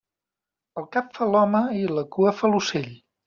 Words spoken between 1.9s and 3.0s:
la cua fa l'ocell.